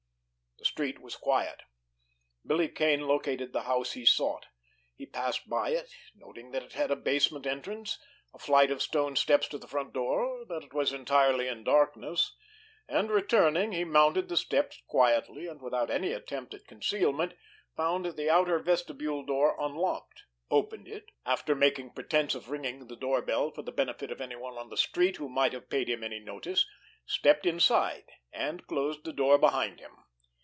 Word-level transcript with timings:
The 0.59 0.65
street 0.65 0.99
was 1.01 1.15
quiet. 1.15 1.63
Billy 2.45 2.69
Kane 2.69 3.07
located 3.07 3.51
the 3.51 3.63
house 3.63 3.93
he 3.93 4.05
sought. 4.05 4.45
He 4.93 5.07
passed 5.07 5.49
by 5.49 5.69
it, 5.71 5.91
noting 6.13 6.51
that 6.51 6.61
it 6.61 6.73
had 6.73 6.91
a 6.91 6.95
basement 6.95 7.47
entrance, 7.47 7.97
a 8.31 8.37
flight 8.37 8.69
of 8.69 8.79
stone 8.79 9.15
steps 9.15 9.47
to 9.47 9.57
the 9.57 9.67
front 9.67 9.91
door, 9.91 10.45
that 10.45 10.61
it 10.63 10.71
was 10.71 10.93
entirely 10.93 11.47
in 11.47 11.63
darkness, 11.63 12.35
and, 12.87 13.09
returning, 13.09 13.71
he 13.71 13.83
mounted 13.83 14.29
the 14.29 14.37
steps 14.37 14.79
quietly 14.87 15.47
and 15.47 15.63
without 15.63 15.89
any 15.89 16.13
attempt 16.13 16.53
at 16.53 16.67
concealment, 16.67 17.33
found 17.75 18.05
the 18.05 18.29
outer 18.29 18.59
vestibule 18.59 19.25
door 19.25 19.57
unlocked, 19.59 20.25
opened 20.51 20.87
it—after 20.87 21.55
making 21.55 21.89
pretense 21.89 22.35
of 22.35 22.51
ringing 22.51 22.85
the 22.85 22.95
doorbell 22.95 23.49
for 23.49 23.63
the 23.63 23.71
benefit 23.71 24.11
of 24.11 24.21
anyone 24.21 24.55
on 24.59 24.69
the 24.69 24.77
street 24.77 25.17
who 25.17 25.27
might 25.27 25.53
have 25.53 25.71
paid 25.71 25.89
him 25.89 26.03
any 26.03 26.19
notice—stepped 26.19 27.47
inside, 27.47 28.05
and 28.31 28.67
closed 28.67 29.03
the 29.05 29.11
door 29.13 29.39
behind 29.39 29.79
him. 29.79 29.97